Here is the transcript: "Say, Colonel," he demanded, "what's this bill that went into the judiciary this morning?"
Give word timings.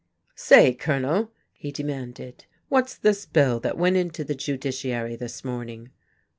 "Say, 0.33 0.73
Colonel," 0.73 1.29
he 1.53 1.71
demanded, 1.71 2.45
"what's 2.69 2.95
this 2.97 3.27
bill 3.27 3.59
that 3.59 3.77
went 3.77 3.97
into 3.97 4.23
the 4.23 4.33
judiciary 4.33 5.15
this 5.15 5.45
morning?" 5.45 5.91